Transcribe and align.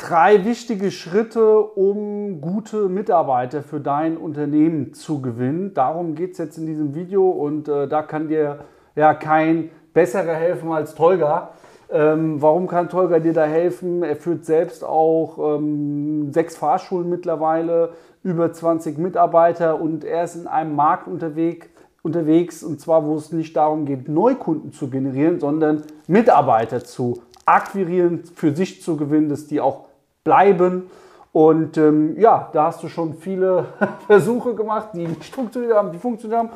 Drei 0.00 0.46
wichtige 0.46 0.90
Schritte, 0.90 1.60
um 1.60 2.40
gute 2.40 2.88
Mitarbeiter 2.88 3.62
für 3.62 3.80
dein 3.80 4.16
Unternehmen 4.16 4.94
zu 4.94 5.20
gewinnen. 5.20 5.74
Darum 5.74 6.14
geht 6.14 6.32
es 6.32 6.38
jetzt 6.38 6.56
in 6.56 6.64
diesem 6.64 6.94
Video 6.94 7.28
und 7.28 7.68
äh, 7.68 7.86
da 7.86 8.00
kann 8.00 8.28
dir 8.28 8.60
ja 8.96 9.12
kein 9.12 9.68
besserer 9.92 10.32
helfen 10.32 10.72
als 10.72 10.94
Tolga. 10.94 11.50
Ähm, 11.90 12.40
warum 12.40 12.66
kann 12.66 12.88
Tolga 12.88 13.18
dir 13.18 13.34
da 13.34 13.44
helfen? 13.44 14.02
Er 14.02 14.16
führt 14.16 14.46
selbst 14.46 14.84
auch 14.84 15.58
ähm, 15.58 16.32
sechs 16.32 16.56
Fahrschulen 16.56 17.10
mittlerweile, 17.10 17.90
über 18.22 18.50
20 18.50 18.96
Mitarbeiter 18.96 19.78
und 19.78 20.02
er 20.02 20.24
ist 20.24 20.34
in 20.34 20.46
einem 20.46 20.74
Markt 20.74 21.08
unterwegs, 21.08 21.66
unterwegs 22.02 22.62
und 22.62 22.80
zwar, 22.80 23.04
wo 23.04 23.16
es 23.16 23.32
nicht 23.32 23.54
darum 23.54 23.84
geht, 23.84 24.08
Neukunden 24.08 24.72
zu 24.72 24.88
generieren, 24.88 25.40
sondern 25.40 25.82
Mitarbeiter 26.06 26.82
zu 26.82 27.20
akquirieren, 27.44 28.24
für 28.34 28.56
sich 28.56 28.82
zu 28.82 28.96
gewinnen, 28.96 29.28
dass 29.28 29.46
die 29.46 29.60
auch 29.60 29.89
bleiben. 30.24 30.90
Und 31.32 31.76
ähm, 31.76 32.18
ja, 32.18 32.48
da 32.52 32.66
hast 32.66 32.82
du 32.82 32.88
schon 32.88 33.14
viele 33.14 33.66
Versuche 34.06 34.54
gemacht, 34.54 34.88
die 34.94 35.06
nicht 35.06 35.34
funktioniert 35.34 35.74
haben, 35.74 35.92
die 35.92 35.98
funktioniert 35.98 36.40
haben. 36.40 36.50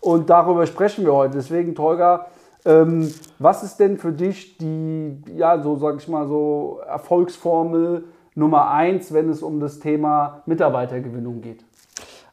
Und 0.00 0.28
darüber 0.28 0.66
sprechen 0.66 1.04
wir 1.04 1.12
heute. 1.12 1.34
Deswegen, 1.36 1.74
Tolga, 1.74 2.26
ähm, 2.64 3.12
was 3.38 3.62
ist 3.62 3.78
denn 3.78 3.96
für 3.96 4.12
dich 4.12 4.58
die, 4.58 5.22
ja, 5.36 5.60
so 5.62 5.76
sag 5.76 5.96
ich 5.98 6.08
mal, 6.08 6.26
so 6.26 6.80
Erfolgsformel 6.86 8.04
Nummer 8.34 8.70
eins, 8.70 9.14
wenn 9.14 9.30
es 9.30 9.42
um 9.42 9.60
das 9.60 9.78
Thema 9.78 10.42
Mitarbeitergewinnung 10.46 11.40
geht? 11.40 11.64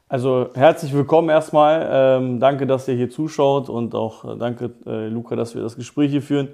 Also 0.10 0.50
herzlich 0.54 0.94
willkommen 0.94 1.30
erstmal. 1.30 1.88
Ähm, 1.90 2.40
danke, 2.40 2.68
dass 2.68 2.88
ihr 2.88 2.96
hier 2.96 3.10
zuschaut 3.10 3.70
und 3.70 3.96
auch 3.96 4.26
äh, 4.26 4.38
danke, 4.38 4.72
äh, 4.86 5.08
Luca, 5.08 5.36
dass 5.36 5.56
wir 5.56 5.62
das 5.62 5.76
Gespräch 5.76 6.12
hier 6.12 6.22
führen. 6.22 6.50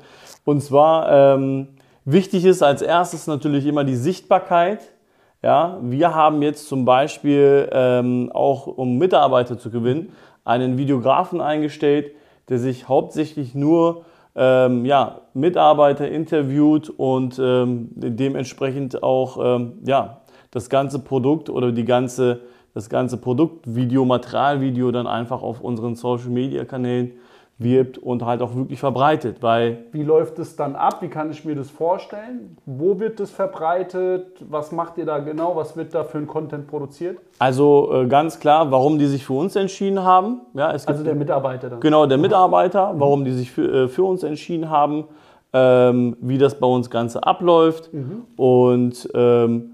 Und 0.45 0.61
zwar 0.61 1.35
ähm, 1.35 1.69
wichtig 2.05 2.45
ist 2.45 2.61
als 2.61 2.81
erstes 2.81 3.27
natürlich 3.27 3.65
immer 3.65 3.83
die 3.83 3.95
Sichtbarkeit. 3.95 4.93
Ja, 5.41 5.79
wir 5.81 6.13
haben 6.13 6.41
jetzt 6.41 6.67
zum 6.67 6.83
Beispiel 6.83 7.69
ähm, 7.71 8.29
auch, 8.33 8.67
um 8.67 8.97
Mitarbeiter 8.97 9.57
zu 9.57 9.71
gewinnen, 9.71 10.11
einen 10.43 10.77
Videografen 10.77 11.39
eingestellt, 11.39 12.11
der 12.49 12.59
sich 12.59 12.89
hauptsächlich 12.89 13.55
nur 13.55 14.03
ähm, 14.35 14.85
ja, 14.85 15.21
Mitarbeiter 15.33 16.09
interviewt 16.09 16.89
und 16.89 17.39
ähm, 17.41 17.89
dementsprechend 17.93 19.01
auch 19.01 19.37
ähm, 19.41 19.79
ja, 19.85 20.21
das 20.51 20.69
ganze 20.69 20.99
Produkt 20.99 21.49
oder 21.49 21.71
die 21.71 21.85
ganze, 21.85 22.41
das 22.73 22.89
ganze 22.89 23.17
Produktvideo, 23.17 24.05
Materialvideo 24.05 24.91
dann 24.91 25.07
einfach 25.07 25.41
auf 25.41 25.61
unseren 25.61 25.95
Social 25.95 26.29
Media 26.29 26.65
Kanälen 26.65 27.13
wirbt 27.59 27.97
und 27.97 28.25
halt 28.25 28.41
auch 28.41 28.55
wirklich 28.55 28.79
verbreitet, 28.79 29.43
weil 29.43 29.85
wie 29.91 30.03
läuft 30.03 30.39
es 30.39 30.55
dann 30.55 30.75
ab? 30.75 31.01
Wie 31.01 31.09
kann 31.09 31.29
ich 31.29 31.43
mir 31.43 31.55
das 31.55 31.69
vorstellen? 31.69 32.57
Wo 32.65 32.99
wird 32.99 33.19
das 33.19 33.31
verbreitet? 33.31 34.27
Was 34.49 34.71
macht 34.71 34.97
ihr 34.97 35.05
da 35.05 35.19
genau? 35.19 35.57
Was 35.57 35.75
wird 35.75 35.93
da 35.93 36.05
für 36.05 36.17
ein 36.17 36.27
Content 36.27 36.67
produziert? 36.67 37.17
Also 37.37 37.91
äh, 37.93 38.07
ganz 38.07 38.39
klar, 38.39 38.71
warum 38.71 38.97
die 38.97 39.07
sich 39.07 39.25
für 39.25 39.33
uns 39.33 39.57
entschieden 39.57 40.03
haben. 40.03 40.41
Ja, 40.53 40.73
es 40.73 40.87
also 40.87 41.03
der 41.03 41.15
Mitarbeiter 41.15 41.69
dann. 41.69 41.81
Genau, 41.81 42.05
der 42.05 42.17
Mitarbeiter, 42.17 42.93
warum 42.95 43.25
die 43.25 43.33
sich 43.33 43.51
für, 43.51 43.83
äh, 43.83 43.87
für 43.89 44.03
uns 44.03 44.23
entschieden 44.23 44.69
haben, 44.69 45.03
ähm, 45.51 46.15
wie 46.21 46.37
das 46.37 46.59
bei 46.59 46.67
uns 46.67 46.89
Ganze 46.89 47.23
abläuft 47.23 47.91
mhm. 47.91 48.23
und 48.37 49.09
ähm, 49.13 49.71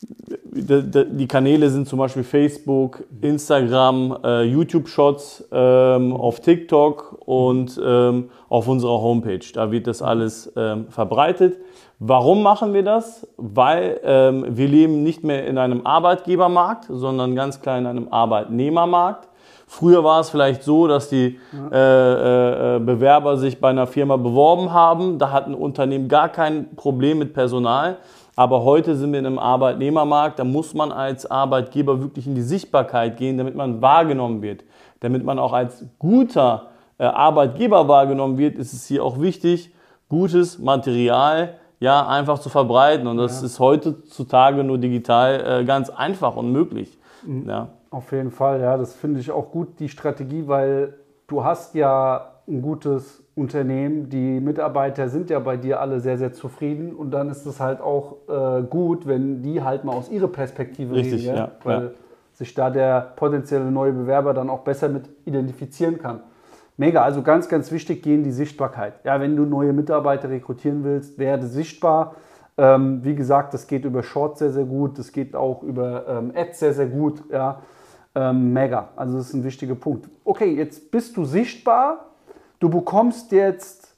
die 0.00 1.28
Kanäle 1.28 1.70
sind 1.70 1.88
zum 1.88 1.98
Beispiel 1.98 2.22
Facebook, 2.24 3.04
Instagram, 3.20 4.18
äh, 4.22 4.42
YouTube-Shots, 4.42 5.48
ähm, 5.52 6.12
auf 6.12 6.40
TikTok 6.40 7.22
und 7.24 7.80
ähm, 7.84 8.30
auf 8.48 8.68
unserer 8.68 9.00
Homepage. 9.00 9.40
Da 9.52 9.70
wird 9.70 9.86
das 9.86 10.02
alles 10.02 10.52
ähm, 10.56 10.86
verbreitet. 10.88 11.58
Warum 11.98 12.42
machen 12.42 12.74
wir 12.74 12.84
das? 12.84 13.26
Weil 13.36 14.00
ähm, 14.04 14.46
wir 14.50 14.68
leben 14.68 15.02
nicht 15.02 15.24
mehr 15.24 15.46
in 15.46 15.58
einem 15.58 15.84
Arbeitgebermarkt, 15.84 16.86
sondern 16.88 17.34
ganz 17.34 17.60
klar 17.60 17.78
in 17.78 17.86
einem 17.86 18.08
Arbeitnehmermarkt. 18.12 19.28
Früher 19.66 20.02
war 20.02 20.20
es 20.20 20.30
vielleicht 20.30 20.62
so, 20.62 20.86
dass 20.86 21.10
die 21.10 21.38
äh, 21.70 21.76
äh, 21.76 22.76
äh, 22.76 22.78
Bewerber 22.78 23.36
sich 23.36 23.60
bei 23.60 23.68
einer 23.68 23.86
Firma 23.86 24.16
beworben 24.16 24.72
haben. 24.72 25.18
Da 25.18 25.30
hat 25.30 25.46
ein 25.46 25.54
Unternehmen 25.54 26.08
gar 26.08 26.30
kein 26.30 26.74
Problem 26.74 27.18
mit 27.18 27.34
Personal. 27.34 27.98
Aber 28.38 28.62
heute 28.62 28.94
sind 28.94 29.10
wir 29.10 29.18
in 29.18 29.26
einem 29.26 29.40
Arbeitnehmermarkt, 29.40 30.38
da 30.38 30.44
muss 30.44 30.72
man 30.72 30.92
als 30.92 31.28
Arbeitgeber 31.28 32.00
wirklich 32.00 32.24
in 32.28 32.36
die 32.36 32.42
Sichtbarkeit 32.42 33.16
gehen, 33.16 33.36
damit 33.36 33.56
man 33.56 33.82
wahrgenommen 33.82 34.42
wird. 34.42 34.62
Damit 35.00 35.24
man 35.24 35.40
auch 35.40 35.52
als 35.52 35.84
guter 35.98 36.68
äh, 36.98 37.02
Arbeitgeber 37.02 37.88
wahrgenommen 37.88 38.38
wird, 38.38 38.56
ist 38.56 38.72
es 38.72 38.86
hier 38.86 39.02
auch 39.04 39.20
wichtig, 39.20 39.74
gutes 40.08 40.56
Material 40.60 41.54
ja 41.80 42.06
einfach 42.06 42.38
zu 42.38 42.48
verbreiten. 42.48 43.08
Und 43.08 43.16
das 43.16 43.40
ja. 43.40 43.46
ist 43.46 43.58
heutzutage 43.58 44.62
nur 44.62 44.78
digital 44.78 45.62
äh, 45.62 45.64
ganz 45.64 45.90
einfach 45.90 46.36
und 46.36 46.52
möglich. 46.52 46.96
Mhm. 47.26 47.48
Ja. 47.48 47.70
Auf 47.90 48.12
jeden 48.12 48.30
Fall, 48.30 48.60
ja, 48.60 48.76
das 48.76 48.94
finde 48.94 49.18
ich 49.18 49.32
auch 49.32 49.50
gut, 49.50 49.80
die 49.80 49.88
Strategie, 49.88 50.46
weil 50.46 50.94
du 51.26 51.42
hast 51.42 51.74
ja 51.74 52.34
ein 52.46 52.62
gutes 52.62 53.20
Unternehmen, 53.38 54.08
die 54.08 54.40
Mitarbeiter 54.40 55.08
sind 55.08 55.30
ja 55.30 55.38
bei 55.38 55.56
dir 55.56 55.80
alle 55.80 56.00
sehr, 56.00 56.18
sehr 56.18 56.32
zufrieden 56.32 56.92
und 56.94 57.10
dann 57.12 57.30
ist 57.30 57.46
es 57.46 57.60
halt 57.60 57.80
auch 57.80 58.16
äh, 58.28 58.62
gut, 58.62 59.06
wenn 59.06 59.42
die 59.42 59.62
halt 59.62 59.84
mal 59.84 59.92
aus 59.92 60.10
ihrer 60.10 60.28
Perspektive 60.28 60.94
Richtig, 60.94 61.22
reden, 61.22 61.26
ja? 61.26 61.34
ja 61.36 61.50
weil 61.62 61.82
ja. 61.82 61.90
sich 62.32 62.54
da 62.54 62.70
der 62.70 63.12
potenzielle 63.16 63.70
neue 63.70 63.92
Bewerber 63.92 64.34
dann 64.34 64.50
auch 64.50 64.60
besser 64.60 64.88
mit 64.88 65.08
identifizieren 65.24 65.98
kann. 65.98 66.20
Mega, 66.76 67.02
also 67.02 67.22
ganz, 67.22 67.48
ganz 67.48 67.72
wichtig, 67.72 68.02
gehen 68.02 68.22
die 68.22 68.30
Sichtbarkeit. 68.30 68.94
Ja, 69.04 69.20
wenn 69.20 69.36
du 69.36 69.44
neue 69.44 69.72
Mitarbeiter 69.72 70.30
rekrutieren 70.30 70.84
willst, 70.84 71.18
werde 71.18 71.46
sichtbar. 71.46 72.14
Ähm, 72.56 73.00
wie 73.04 73.14
gesagt, 73.14 73.54
das 73.54 73.66
geht 73.66 73.84
über 73.84 74.02
Shorts 74.02 74.40
sehr, 74.40 74.50
sehr 74.50 74.64
gut, 74.64 74.98
das 74.98 75.12
geht 75.12 75.34
auch 75.36 75.62
über 75.62 76.06
ähm, 76.08 76.32
Ads 76.34 76.58
sehr, 76.58 76.72
sehr 76.72 76.86
gut. 76.86 77.22
Ja, 77.30 77.62
ähm, 78.14 78.52
mega, 78.52 78.88
also 78.96 79.16
das 79.16 79.28
ist 79.28 79.34
ein 79.34 79.44
wichtiger 79.44 79.74
Punkt. 79.74 80.08
Okay, 80.24 80.52
jetzt 80.54 80.90
bist 80.90 81.16
du 81.16 81.24
sichtbar, 81.24 82.07
du 82.58 82.68
bekommst 82.68 83.32
jetzt 83.32 83.96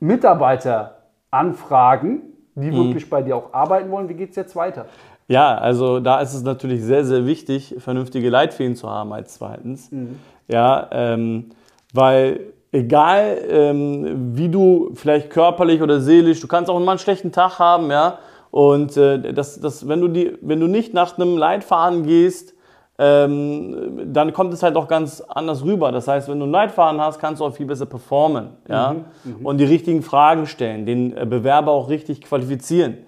Mitarbeiteranfragen, 0.00 2.22
die 2.54 2.70
mhm. 2.70 2.76
wirklich 2.76 3.10
bei 3.10 3.20
dir 3.22 3.36
auch 3.36 3.52
arbeiten 3.52 3.90
wollen. 3.90 4.08
Wie 4.08 4.14
geht 4.14 4.30
es 4.30 4.36
jetzt 4.36 4.56
weiter? 4.56 4.86
Ja, 5.28 5.58
also 5.58 6.00
da 6.00 6.20
ist 6.20 6.34
es 6.34 6.42
natürlich 6.42 6.82
sehr, 6.82 7.04
sehr 7.04 7.26
wichtig, 7.26 7.74
vernünftige 7.78 8.30
Leitfäden 8.30 8.76
zu 8.76 8.88
haben 8.88 9.12
als 9.12 9.34
zweitens. 9.34 9.90
Mhm. 9.90 10.20
Ja, 10.48 10.88
ähm, 10.92 11.50
weil 11.92 12.52
egal 12.70 13.38
ähm, 13.48 14.36
wie 14.36 14.48
du 14.48 14.92
vielleicht 14.94 15.30
körperlich 15.30 15.82
oder 15.82 16.00
seelisch, 16.00 16.40
du 16.40 16.46
kannst 16.46 16.70
auch 16.70 16.78
mal 16.78 16.92
einen 16.92 16.98
schlechten 16.98 17.32
Tag 17.32 17.58
haben, 17.58 17.90
ja. 17.90 18.18
Und 18.52 18.96
äh, 18.96 19.32
das, 19.32 19.60
das, 19.60 19.88
wenn, 19.88 20.00
du 20.00 20.08
die, 20.08 20.38
wenn 20.40 20.60
du 20.60 20.66
nicht 20.66 20.94
nach 20.94 21.18
einem 21.18 21.36
Leitfaden 21.36 22.04
gehst, 22.04 22.54
ähm, 22.98 24.12
dann 24.12 24.32
kommt 24.32 24.54
es 24.54 24.62
halt 24.62 24.76
auch 24.76 24.88
ganz 24.88 25.20
anders 25.20 25.64
rüber. 25.64 25.92
Das 25.92 26.08
heißt, 26.08 26.28
wenn 26.28 26.40
du 26.40 26.46
Leitfaden 26.46 27.00
hast, 27.00 27.18
kannst 27.18 27.40
du 27.40 27.44
auch 27.44 27.54
viel 27.54 27.66
besser 27.66 27.86
performen 27.86 28.48
ja? 28.68 28.94
Mhm, 28.94 29.40
mhm, 29.40 29.46
und 29.46 29.58
die 29.58 29.64
richtigen 29.64 30.02
Fragen 30.02 30.46
stellen, 30.46 30.86
den 30.86 31.16
äh, 31.16 31.26
Bewerber 31.26 31.72
auch 31.72 31.90
richtig 31.90 32.22
qualifizieren. 32.22 32.98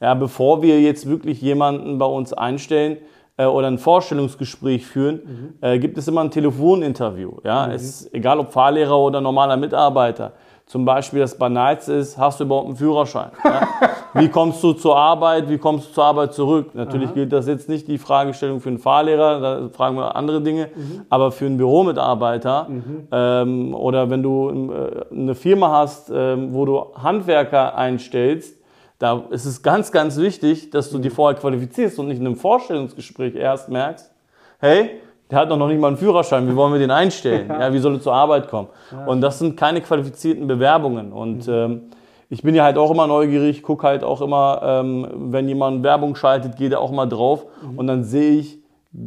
Ja, 0.00 0.14
bevor 0.14 0.62
wir 0.62 0.80
jetzt 0.80 1.08
wirklich 1.08 1.40
jemanden 1.40 1.98
bei 1.98 2.06
uns 2.06 2.32
einstellen 2.32 2.98
äh, 3.36 3.46
oder 3.46 3.68
ein 3.68 3.78
Vorstellungsgespräch 3.78 4.86
führen, 4.86 5.14
mhm. 5.14 5.54
äh, 5.60 5.78
gibt 5.78 5.96
es 5.96 6.06
immer 6.08 6.20
ein 6.22 6.30
Telefoninterview. 6.30 7.38
Ja? 7.42 7.66
Mhm. 7.66 7.72
Es 7.72 7.82
ist 7.82 8.14
egal, 8.14 8.38
ob 8.38 8.52
Fahrlehrer 8.52 8.98
oder 8.98 9.20
normaler 9.20 9.56
Mitarbeiter. 9.56 10.32
Zum 10.68 10.84
Beispiel 10.84 11.20
das 11.20 11.36
Banalste 11.38 11.94
ist, 11.94 12.18
hast 12.18 12.40
du 12.40 12.44
überhaupt 12.44 12.66
einen 12.66 12.76
Führerschein? 12.76 13.30
Ja? 13.42 13.68
Wie 14.12 14.28
kommst 14.28 14.62
du 14.62 14.74
zur 14.74 14.98
Arbeit? 14.98 15.48
Wie 15.48 15.56
kommst 15.56 15.88
du 15.88 15.94
zur 15.94 16.04
Arbeit 16.04 16.34
zurück? 16.34 16.74
Natürlich 16.74 17.08
Aha. 17.08 17.14
gilt 17.14 17.32
das 17.32 17.46
jetzt 17.46 17.70
nicht 17.70 17.88
die 17.88 17.96
Fragestellung 17.96 18.60
für 18.60 18.68
einen 18.68 18.78
Fahrlehrer, 18.78 19.40
da 19.40 19.68
fragen 19.70 19.96
wir 19.96 20.14
andere 20.14 20.42
Dinge, 20.42 20.68
mhm. 20.74 21.06
aber 21.08 21.32
für 21.32 21.46
einen 21.46 21.56
Büromitarbeiter 21.56 22.68
mhm. 22.68 23.08
ähm, 23.10 23.74
oder 23.74 24.10
wenn 24.10 24.22
du 24.22 24.70
äh, 24.70 25.14
eine 25.14 25.34
Firma 25.34 25.70
hast, 25.70 26.10
ähm, 26.14 26.52
wo 26.52 26.66
du 26.66 26.84
Handwerker 27.02 27.74
einstellst, 27.74 28.54
da 28.98 29.22
ist 29.30 29.46
es 29.46 29.62
ganz, 29.62 29.90
ganz 29.90 30.18
wichtig, 30.18 30.68
dass 30.68 30.90
du 30.90 30.98
mhm. 30.98 31.02
die 31.02 31.10
vorher 31.10 31.40
qualifizierst 31.40 31.98
und 31.98 32.08
nicht 32.08 32.20
in 32.20 32.26
einem 32.26 32.36
Vorstellungsgespräch 32.36 33.34
erst 33.36 33.70
merkst, 33.70 34.12
hey, 34.58 35.00
der 35.30 35.38
hat 35.40 35.50
doch 35.50 35.56
noch 35.56 35.68
nicht 35.68 35.80
mal 35.80 35.88
einen 35.88 35.96
Führerschein, 35.96 36.48
wie 36.48 36.56
wollen 36.56 36.72
wir 36.72 36.80
den 36.80 36.90
einstellen? 36.90 37.48
Ja, 37.60 37.72
wie 37.72 37.78
soll 37.78 37.94
er 37.94 38.00
zur 38.00 38.14
Arbeit 38.14 38.48
kommen? 38.48 38.68
Und 39.06 39.20
das 39.20 39.38
sind 39.38 39.56
keine 39.56 39.80
qualifizierten 39.80 40.46
Bewerbungen. 40.46 41.12
Und 41.12 41.48
ähm, 41.48 41.90
ich 42.30 42.42
bin 42.42 42.54
ja 42.54 42.64
halt 42.64 42.78
auch 42.78 42.90
immer 42.90 43.06
neugierig, 43.06 43.62
gucke 43.62 43.86
halt 43.86 44.04
auch 44.04 44.20
immer, 44.20 44.60
ähm, 44.62 45.06
wenn 45.32 45.48
jemand 45.48 45.82
Werbung 45.82 46.14
schaltet, 46.14 46.56
gehe 46.56 46.68
da 46.68 46.78
auch 46.78 46.90
mal 46.90 47.06
drauf 47.06 47.46
mhm. 47.62 47.78
und 47.78 47.86
dann 47.86 48.04
sehe 48.04 48.38
ich 48.38 48.58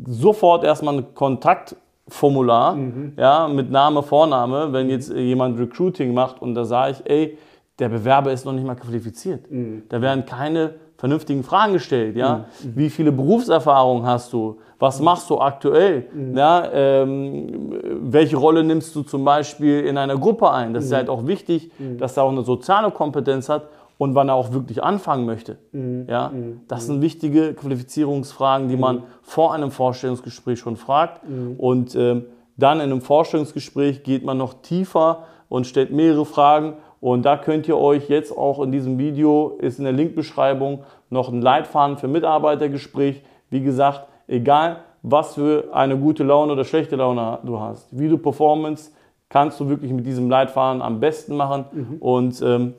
sofort 0.06 0.64
erstmal 0.64 0.96
ein 0.96 1.14
Kontaktformular, 1.14 2.76
mhm. 2.76 3.14
ja, 3.18 3.48
mit 3.48 3.70
Name, 3.70 4.04
Vorname, 4.04 4.74
wenn 4.74 4.90
jetzt 4.90 5.14
jemand 5.14 5.60
Recruiting 5.60 6.14
macht 6.14 6.42
und 6.42 6.56
da 6.56 6.66
sage 6.66 6.92
ich, 6.94 7.10
ey, 7.10 7.38
der 7.82 7.90
Bewerber 7.90 8.32
ist 8.32 8.46
noch 8.46 8.54
nicht 8.54 8.66
mal 8.66 8.76
qualifiziert. 8.76 9.52
Mhm. 9.52 9.84
Da 9.90 10.02
werden 10.02 10.26
keine 10.26 10.76
vernünftigen 10.98 11.44
Fragen 11.44 11.74
gestellt. 11.74 12.16
Ja? 12.16 12.46
Mhm. 12.64 12.76
Wie 12.76 12.90
viele 12.92 13.12
Berufserfahrungen 13.12 14.06
hast 14.06 14.32
du? 14.32 14.60
Was 14.78 15.00
mhm. 15.00 15.06
machst 15.06 15.30
du 15.32 15.40
aktuell? 15.40 16.06
Mhm. 16.14 16.38
Ja, 16.38 16.72
ähm, 16.72 17.74
welche 18.04 18.38
Rolle 18.38 18.64
nimmst 18.64 18.96
du 18.96 19.02
zum 19.02 19.26
Beispiel 19.26 19.82
in 19.82 19.98
einer 19.98 20.16
Gruppe 20.16 20.52
ein? 20.52 20.76
Das 20.76 20.86
ist 20.86 20.92
mhm. 20.92 20.96
halt 20.96 21.10
auch 21.10 21.26
wichtig, 21.26 21.72
mhm. 21.80 21.98
dass 21.98 22.18
er 22.18 22.24
auch 22.24 22.32
eine 22.32 22.44
soziale 22.44 22.92
Kompetenz 22.92 23.50
hat 23.50 23.68
und 23.98 24.14
wann 24.14 24.30
er 24.30 24.36
auch 24.36 24.54
wirklich 24.54 24.84
anfangen 24.84 25.28
möchte. 25.28 25.60
Ja, 26.08 26.32
das 26.68 26.88
sind 26.88 27.02
wichtige 27.02 27.54
Qualifizierungsfragen, 27.54 28.68
die 28.68 28.76
man 28.76 29.04
vor 29.22 29.54
einem 29.54 29.70
Vorstellungsgespräch 29.70 30.58
schon 30.58 30.76
fragt. 30.76 31.22
Und 31.60 31.96
ähm, 31.96 32.26
dann 32.58 32.80
in 32.80 32.86
einem 32.86 33.02
Vorstellungsgespräch 33.02 34.02
geht 34.02 34.26
man 34.26 34.40
noch 34.40 34.56
tiefer 34.64 35.26
und 35.50 35.68
stellt 35.68 35.92
mehrere 35.92 36.26
Fragen. 36.26 36.78
Und 37.02 37.24
da 37.26 37.36
könnt 37.36 37.68
ihr 37.68 37.78
euch 37.78 38.10
jetzt 38.10 38.32
auch 38.38 38.62
in 38.62 38.72
diesem 38.72 38.98
Video, 38.98 39.58
ist 39.60 39.80
in 39.80 39.84
der 39.84 39.94
Linkbeschreibung, 39.94 40.84
noch 41.10 41.30
ein 41.30 41.42
Leitfaden 41.42 41.98
für 41.98 42.08
Mitarbeitergespräch. 42.08 43.22
Wie 43.50 43.62
gesagt, 43.62 44.08
egal 44.28 44.78
was 45.02 45.34
für 45.34 45.70
eine 45.74 45.98
gute 45.98 46.24
Laune 46.24 46.54
oder 46.54 46.64
schlechte 46.64 46.96
Laune 46.96 47.40
du 47.44 47.60
hast, 47.60 47.88
wie 47.98 48.08
du 48.08 48.18
Performance 48.18 48.92
kannst 49.30 49.60
du 49.60 49.68
wirklich 49.68 49.92
mit 49.92 50.06
diesem 50.06 50.30
Leitfaden 50.30 50.82
am 50.82 51.00
besten 51.00 51.36
machen. 51.36 51.98
Und 52.00 52.42
ähm, 52.42 52.76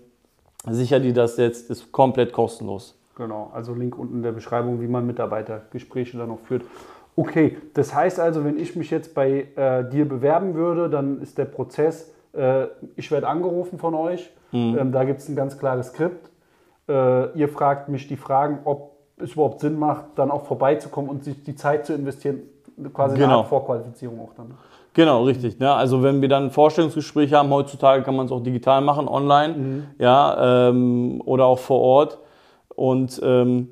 sicher 0.71 1.01
dir 1.01 1.13
das 1.13 1.37
jetzt, 1.37 1.71
ist 1.71 1.91
komplett 1.91 2.33
kostenlos. 2.33 2.97
Genau, 3.17 3.51
also 3.53 3.75
Link 3.75 3.99
unten 3.99 4.17
in 4.17 4.23
der 4.23 4.33
Beschreibung, 4.33 4.81
wie 4.81 4.87
man 4.87 5.07
Mitarbeitergespräche 5.07 6.17
dann 6.17 6.29
noch 6.29 6.41
führt. 6.41 6.63
Okay, 7.17 7.59
das 7.75 7.95
heißt 7.95 8.21
also, 8.21 8.45
wenn 8.45 8.59
ich 8.59 8.75
mich 8.77 8.91
jetzt 8.91 9.15
bei 9.15 9.49
äh, 9.57 9.89
dir 9.89 10.09
bewerben 10.09 10.55
würde, 10.55 10.89
dann 10.89 11.21
ist 11.21 11.37
der 11.37 11.45
Prozess, 11.45 12.13
äh, 12.33 12.67
ich 12.97 13.11
werde 13.11 13.29
angerufen 13.29 13.79
von 13.79 13.95
euch, 13.95 14.31
ähm, 14.53 14.93
da 14.93 15.05
gibt 15.05 15.21
es 15.21 15.29
ein 15.29 15.37
ganz 15.37 15.59
klares 15.59 15.89
Skript. 15.89 16.31
Äh, 16.89 17.39
ihr 17.39 17.49
fragt 17.49 17.89
mich 17.89 18.09
die 18.09 18.17
Fragen, 18.17 18.61
ob 18.65 18.93
es 19.17 19.33
überhaupt 19.33 19.61
Sinn 19.61 19.79
macht, 19.79 20.05
dann 20.17 20.31
auch 20.31 20.45
vorbeizukommen 20.45 21.11
und 21.11 21.25
sich 21.25 21.43
die 21.43 21.55
Zeit 21.55 21.87
zu 21.87 21.95
investieren, 21.95 22.41
quasi 22.93 23.15
eine 23.15 23.25
Genau. 23.25 23.39
Art 23.41 23.49
Vorqualifizierung 23.49 24.21
auch 24.21 24.35
dann. 24.35 24.53
Genau, 24.95 25.25
richtig. 25.25 25.59
Ne? 25.59 25.73
Also 25.73 26.03
wenn 26.03 26.21
wir 26.21 26.29
dann 26.29 26.45
ein 26.45 26.51
Vorstellungsgespräch 26.51 27.33
haben, 27.33 27.51
heutzutage 27.51 28.03
kann 28.03 28.15
man 28.15 28.27
es 28.27 28.33
auch 28.33 28.43
digital 28.43 28.83
machen, 28.83 29.09
online, 29.09 29.85
ja, 29.99 30.69
ähm, 30.69 31.23
oder 31.25 31.47
auch 31.47 31.59
vor 31.59 31.81
Ort. 31.81 32.19
Und 32.75 33.21
ähm, 33.25 33.69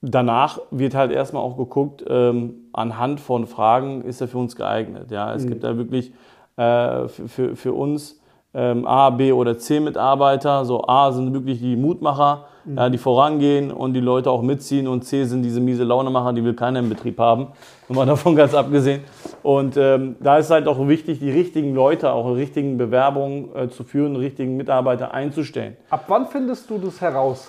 danach 0.00 0.60
wird 0.70 0.94
halt 0.94 1.12
erstmal 1.12 1.42
auch 1.42 1.56
geguckt, 1.56 2.04
ähm, 2.08 2.68
anhand 2.72 3.20
von 3.20 3.46
Fragen 3.46 4.02
ist 4.02 4.20
er 4.20 4.28
für 4.28 4.38
uns 4.38 4.56
geeignet. 4.56 5.10
Ja, 5.10 5.34
es 5.34 5.46
gibt 5.46 5.62
da 5.62 5.76
wirklich 5.76 6.12
äh, 6.60 7.08
für, 7.08 7.56
für, 7.56 7.72
uns 7.72 8.20
ähm, 8.52 8.86
A, 8.86 9.10
B 9.10 9.32
oder 9.32 9.56
C 9.56 9.80
Mitarbeiter. 9.80 10.64
So 10.64 10.84
A 10.86 11.10
sind 11.12 11.32
wirklich 11.32 11.58
die 11.60 11.76
Mutmacher, 11.76 12.44
ja, 12.76 12.90
die 12.90 12.98
vorangehen 12.98 13.70
und 13.70 13.94
die 13.94 14.00
Leute 14.00 14.30
auch 14.30 14.42
mitziehen. 14.42 14.86
Und 14.86 15.04
C 15.04 15.24
sind 15.24 15.42
diese 15.42 15.60
miese 15.60 15.84
Launemacher, 15.84 16.32
die 16.32 16.44
will 16.44 16.54
keiner 16.54 16.80
im 16.80 16.88
Betrieb 16.90 17.18
haben. 17.18 17.48
Mal 17.88 18.04
davon 18.14 18.36
ganz 18.36 18.54
abgesehen. 18.54 19.02
Und 19.42 19.76
ähm, 19.76 20.16
da 20.20 20.36
ist 20.36 20.50
halt 20.50 20.68
auch 20.68 20.86
wichtig, 20.86 21.18
die 21.20 21.30
richtigen 21.30 21.74
Leute, 21.74 22.12
auch 22.12 22.34
richtigen 22.34 22.76
Bewerbungen 22.76 23.54
äh, 23.56 23.68
zu 23.68 23.84
führen, 23.84 24.14
die 24.14 24.20
richtigen 24.20 24.56
Mitarbeiter 24.56 25.14
einzustellen. 25.14 25.76
Ab 25.88 26.04
wann 26.08 26.26
findest 26.26 26.68
du 26.68 26.78
das 26.78 27.00
heraus? 27.00 27.48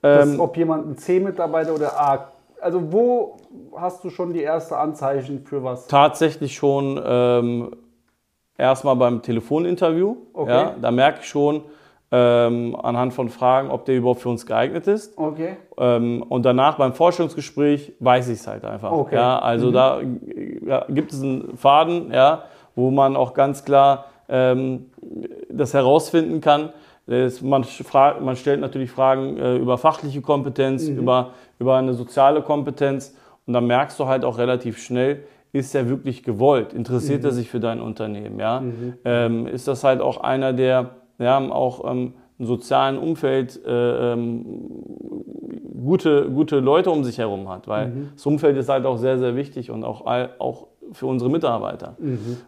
dass, 0.00 0.28
Ähm, 0.28 0.40
ob 0.40 0.56
jemand 0.56 0.86
ein 0.86 0.96
C-Mitarbeiter 0.96 1.74
oder 1.74 2.00
A. 2.00 2.28
Also 2.60 2.80
wo 2.90 3.36
hast 3.76 4.02
du 4.04 4.10
schon 4.10 4.32
die 4.32 4.42
ersten 4.42 4.74
Anzeichen 4.74 5.44
für 5.44 5.62
was? 5.62 5.86
tatsächlich 5.86 6.54
schon 6.54 7.00
ähm, 7.04 7.76
erstmal 8.58 8.96
beim 8.96 9.22
Telefoninterview. 9.22 10.16
Okay. 10.32 10.50
Ja, 10.50 10.74
da 10.80 10.90
merke 10.90 11.20
ich 11.20 11.28
schon 11.28 11.62
ähm, 12.12 12.76
anhand 12.80 13.14
von 13.14 13.28
Fragen, 13.28 13.70
ob 13.70 13.84
der 13.84 13.96
überhaupt 13.96 14.20
für 14.20 14.28
uns 14.28 14.46
geeignet 14.46 14.86
ist. 14.86 15.18
Okay. 15.18 15.56
Ähm, 15.76 16.22
und 16.28 16.44
danach 16.44 16.76
beim 16.76 16.92
Vorstellungsgespräch 16.92 17.92
weiß 17.98 18.28
ich 18.28 18.40
es 18.40 18.46
halt 18.46 18.64
einfach. 18.64 18.92
Okay. 18.92 19.16
Ja, 19.16 19.38
also 19.38 19.72
da 19.72 20.00
äh, 20.00 20.66
ja, 20.66 20.84
gibt 20.88 21.12
es 21.12 21.22
einen 21.22 21.56
Faden, 21.56 22.12
ja, 22.12 22.44
wo 22.74 22.90
man 22.90 23.16
auch 23.16 23.34
ganz 23.34 23.64
klar 23.64 24.06
ähm, 24.28 24.86
das 25.50 25.74
herausfinden 25.74 26.40
kann. 26.40 26.70
Es, 27.08 27.40
man, 27.40 27.64
man 28.20 28.36
stellt 28.36 28.60
natürlich 28.60 28.90
Fragen 28.90 29.36
äh, 29.36 29.56
über 29.56 29.78
fachliche 29.78 30.20
Kompetenz, 30.22 30.88
über, 30.88 31.30
über 31.58 31.76
eine 31.76 31.94
soziale 31.94 32.42
Kompetenz 32.42 33.14
und 33.46 33.52
dann 33.52 33.66
merkst 33.66 33.98
du 34.00 34.06
halt 34.06 34.24
auch 34.24 34.38
relativ 34.38 34.78
schnell, 34.78 35.22
ist 35.52 35.74
er 35.74 35.88
wirklich 35.88 36.22
gewollt? 36.22 36.72
Interessiert 36.72 37.24
er 37.24 37.30
sich 37.32 37.48
für 37.48 37.60
dein 37.60 37.80
Unternehmen? 37.80 38.38
Ja? 38.38 38.62
Ähm, 39.04 39.46
ist 39.46 39.68
das 39.68 39.84
halt 39.84 40.00
auch 40.00 40.18
einer, 40.18 40.52
der 40.52 40.96
ja, 41.18 41.38
auch 41.50 41.90
ähm, 41.90 42.14
im 42.38 42.46
sozialen 42.46 42.98
Umfeld 42.98 43.58
äh, 43.64 44.12
ähm, 44.12 44.44
gute, 45.84 46.30
gute 46.30 46.60
Leute 46.60 46.90
um 46.90 47.04
sich 47.04 47.18
herum 47.18 47.48
hat, 47.48 47.68
weil 47.68 47.92
das 48.14 48.26
Umfeld 48.26 48.56
ist 48.56 48.68
halt 48.68 48.84
auch 48.84 48.98
sehr, 48.98 49.18
sehr 49.18 49.36
wichtig 49.36 49.70
und 49.70 49.84
auch, 49.84 50.04
auch 50.38 50.66
für 50.92 51.06
unsere 51.06 51.30
Mitarbeiter. 51.30 51.96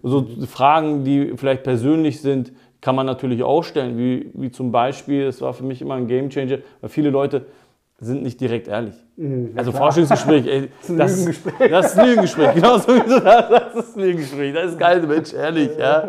Also 0.02 0.26
Fragen, 0.46 1.04
die 1.04 1.32
vielleicht 1.36 1.62
persönlich 1.62 2.20
sind, 2.20 2.52
kann 2.80 2.94
man 2.94 3.06
natürlich 3.06 3.42
auch 3.42 3.62
stellen, 3.64 3.98
wie, 3.98 4.30
wie 4.34 4.50
zum 4.50 4.70
Beispiel, 4.70 5.24
es 5.24 5.40
war 5.40 5.52
für 5.52 5.64
mich 5.64 5.82
immer 5.82 5.94
ein 5.94 6.06
Gamechanger, 6.06 6.58
weil 6.80 6.90
viele 6.90 7.10
Leute 7.10 7.46
sind 8.00 8.22
nicht 8.22 8.40
direkt 8.40 8.68
ehrlich. 8.68 8.94
also 9.56 9.72
Forschungsgespräch, 9.72 10.46
ey, 10.46 10.70
ist 10.80 10.88
ein 10.90 10.98
das, 10.98 11.16
Lügengespräch. 11.16 11.70
das 11.70 11.86
ist 11.86 11.98
ein 11.98 12.06
Lügengespräch, 12.06 12.54
genau 12.54 12.78
so 12.78 12.94
wie 12.94 13.00
du 13.00 13.20
sagst, 13.20 13.50
das 13.50 13.74
ist 13.74 13.96
ein 13.96 14.02
Lügengespräch, 14.02 14.54
das 14.54 14.70
ist 14.70 14.78
geil, 14.78 15.02
Mensch, 15.04 15.34
ehrlich, 15.34 15.76
ja. 15.76 16.08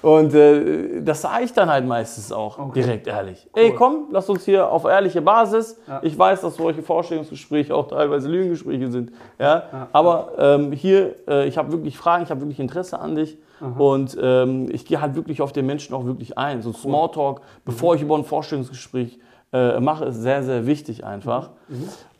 Und 0.00 0.32
äh, 0.32 1.02
das 1.02 1.20
sage 1.20 1.44
ich 1.44 1.52
dann 1.52 1.70
halt 1.70 1.86
meistens 1.86 2.32
auch 2.32 2.72
direkt 2.72 3.06
ehrlich. 3.06 3.46
Ey, 3.54 3.74
komm, 3.74 4.08
lass 4.12 4.30
uns 4.30 4.46
hier 4.46 4.70
auf 4.70 4.84
ehrliche 4.86 5.20
Basis. 5.20 5.78
Ich 6.00 6.18
weiß, 6.18 6.40
dass 6.40 6.56
solche 6.56 6.82
Vorstellungsgespräche 6.82 7.74
auch 7.74 7.88
teilweise 7.88 8.28
Lügengespräche 8.28 8.90
sind, 8.90 9.12
ja. 9.38 9.88
Aber 9.92 10.32
ähm, 10.38 10.72
hier, 10.72 11.16
äh, 11.28 11.46
ich 11.46 11.58
habe 11.58 11.70
wirklich 11.70 11.98
Fragen, 11.98 12.24
ich 12.24 12.30
habe 12.30 12.40
wirklich 12.40 12.60
Interesse 12.60 12.98
an 12.98 13.14
dich. 13.14 13.36
Und 13.78 14.18
ähm, 14.20 14.68
ich 14.70 14.84
gehe 14.84 15.00
halt 15.00 15.14
wirklich 15.14 15.40
auf 15.40 15.50
den 15.50 15.64
Menschen 15.64 15.94
auch 15.94 16.04
wirklich 16.04 16.36
ein. 16.36 16.60
So 16.60 16.72
Smalltalk, 16.74 17.40
bevor 17.64 17.94
ich 17.94 18.02
über 18.02 18.14
ein 18.14 18.24
Vorstellungsgespräch 18.24 19.18
äh, 19.52 19.80
mache, 19.80 20.06
ist 20.06 20.16
sehr, 20.22 20.42
sehr 20.42 20.66
wichtig 20.66 21.04
einfach. 21.04 21.50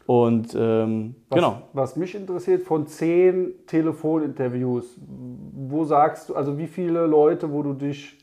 Und 0.06 0.54
ähm, 0.56 1.16
Was, 1.28 1.36
genau. 1.36 1.62
was 1.72 1.96
mich 1.96 2.14
interessiert, 2.14 2.62
von 2.62 2.86
zehn 2.86 3.52
Telefoninterviews, 3.66 4.98
wo 5.68 5.84
sagst 5.84 6.28
du, 6.28 6.34
also 6.34 6.56
wie 6.58 6.68
viele 6.68 7.06
Leute, 7.06 7.52
wo 7.52 7.62
du 7.62 7.72
dich 7.72 8.16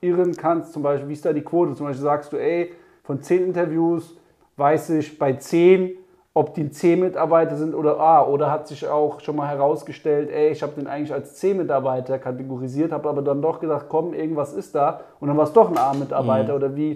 irren 0.00 0.36
kannst, 0.36 0.72
zum 0.72 0.82
Beispiel, 0.82 1.08
wie 1.08 1.12
ist 1.12 1.24
da 1.24 1.32
die 1.32 1.42
Quote? 1.42 1.74
Zum 1.74 1.86
Beispiel 1.86 2.02
sagst 2.02 2.32
du, 2.32 2.36
ey, 2.36 2.72
von 3.04 3.22
zehn 3.22 3.44
Interviews 3.44 4.16
weiß 4.56 4.90
ich 4.90 5.18
bei 5.18 5.34
zehn, 5.34 5.92
ob 6.34 6.54
die 6.54 6.70
C-Mitarbeiter 6.70 7.56
sind 7.56 7.74
oder 7.74 7.98
A. 7.98 8.24
Oder 8.24 8.50
hat 8.50 8.68
sich 8.68 8.86
auch 8.86 9.20
schon 9.20 9.36
mal 9.36 9.48
herausgestellt, 9.48 10.30
ey, 10.30 10.50
ich 10.50 10.62
habe 10.62 10.72
den 10.72 10.86
eigentlich 10.86 11.12
als 11.12 11.34
C-Mitarbeiter 11.36 12.18
kategorisiert, 12.18 12.92
habe 12.92 13.08
aber 13.08 13.22
dann 13.22 13.42
doch 13.42 13.60
gedacht, 13.60 13.86
komm, 13.88 14.12
irgendwas 14.14 14.52
ist 14.52 14.74
da. 14.74 15.00
Und 15.20 15.28
dann 15.28 15.36
war 15.36 15.44
es 15.44 15.52
doch 15.52 15.70
ein 15.70 15.78
A-Mitarbeiter. 15.78 16.54
Oder 16.54 16.76
wie, 16.76 16.94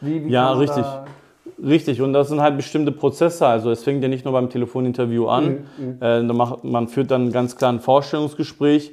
wie, 0.00 0.14
wie 0.14 0.26
Mhm. 0.26 0.30
Ja, 0.30 0.52
richtig. 0.52 0.84
Richtig, 1.62 2.00
und 2.00 2.14
das 2.14 2.28
sind 2.28 2.40
halt 2.40 2.56
bestimmte 2.56 2.90
Prozesse. 2.90 3.46
Also 3.46 3.70
es 3.70 3.84
fängt 3.84 4.02
ja 4.02 4.08
nicht 4.08 4.24
nur 4.24 4.32
beim 4.32 4.48
Telefoninterview 4.48 5.26
an. 5.28 5.64
Äh, 5.78 6.26
da 6.26 6.32
macht, 6.32 6.64
man 6.64 6.88
führt 6.88 7.10
dann 7.10 7.32
ganz 7.32 7.54
klar 7.56 7.70
ein 7.70 7.80
Vorstellungsgespräch. 7.80 8.92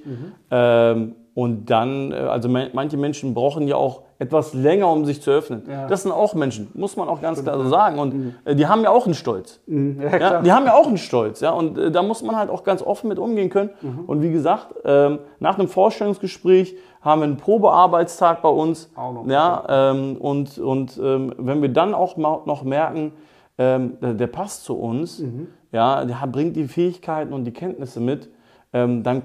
Ähm, 0.52 1.16
und 1.34 1.70
dann, 1.70 2.12
äh, 2.12 2.16
also 2.16 2.50
manche 2.50 2.98
Menschen 2.98 3.34
brauchen 3.34 3.68
ja 3.68 3.76
auch 3.78 4.02
etwas 4.20 4.54
länger, 4.54 4.92
um 4.92 5.06
sich 5.06 5.22
zu 5.22 5.32
öffnen. 5.32 5.64
Ja. 5.70 5.88
Das 5.88 6.04
sind 6.04 6.12
auch 6.12 6.34
Menschen, 6.34 6.70
muss 6.74 6.98
man 6.98 7.08
auch 7.08 7.22
ganz 7.22 7.44
klar 7.44 7.58
so 7.58 7.70
sagen. 7.70 8.00
Und 8.00 8.34
äh, 8.46 8.56
die 8.56 8.66
haben 8.66 8.82
ja 8.82 8.90
auch 8.90 9.06
einen 9.06 9.14
Stolz. 9.14 9.60
Mhm, 9.68 10.02
ja, 10.02 10.18
Ja, 10.18 10.42
die 10.42 10.52
haben 10.52 10.66
ja 10.66 10.74
auch 10.74 10.88
einen 10.88 10.98
Stolz, 10.98 11.40
ja, 11.42 11.52
und 11.52 11.78
äh, 11.78 11.92
da 11.92 12.02
muss 12.02 12.24
man 12.24 12.36
halt 12.36 12.50
auch 12.50 12.64
ganz 12.64 12.82
offen 12.82 13.10
mit 13.10 13.20
umgehen 13.20 13.50
können. 13.50 13.70
Mhm. 13.82 14.06
Und 14.08 14.22
wie 14.22 14.32
gesagt, 14.32 14.74
ähm, 14.86 15.20
nach 15.40 15.60
einem 15.60 15.68
Vorstellungsgespräch 15.68 16.76
haben 17.02 17.22
wir 17.22 17.26
einen 17.26 17.38
Probearbeitstag 17.38 18.42
bei 18.42 18.50
uns, 18.50 18.90
Auch 18.96 19.14
noch, 19.14 19.28
ja, 19.28 19.92
ähm, 19.92 20.18
und, 20.18 20.58
und 20.58 21.00
ähm, 21.02 21.34
wenn 21.38 21.62
wir 21.62 21.70
dann 21.70 21.94
auch 21.94 22.18
mal 22.18 22.42
noch 22.46 22.64
merken, 22.64 23.14
ähm, 23.60 23.98
der, 24.02 24.28
passt 24.28 24.64
zu 24.66 24.78
uns, 24.78 25.20
Mhm. 25.20 25.48
ja, 25.72 26.06
der 26.06 26.28
bringt 26.28 26.56
die 26.56 26.68
Fähigkeiten 26.68 27.34
und 27.34 27.46
die 27.46 27.54
Kenntnisse 27.54 28.00
mit, 28.00 28.30
ähm, 28.74 29.04
dann 29.04 29.24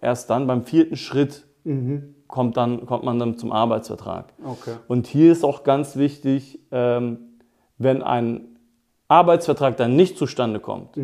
erst 0.00 0.28
dann 0.30 0.46
beim 0.46 0.64
vierten 0.64 0.96
Schritt 0.96 1.46
kommt, 2.34 2.56
dann, 2.56 2.84
kommt 2.84 3.04
man 3.04 3.20
dann 3.20 3.38
zum 3.38 3.52
Arbeitsvertrag. 3.52 4.32
Okay. 4.44 4.72
Und 4.88 5.06
hier 5.06 5.30
ist 5.30 5.44
auch 5.44 5.62
ganz 5.62 5.94
wichtig, 5.94 6.58
ähm, 6.72 7.18
wenn 7.78 8.02
ein 8.02 8.58
Arbeitsvertrag 9.06 9.76
dann 9.76 9.94
nicht 9.94 10.18
zustande 10.18 10.58
kommt, 10.58 10.98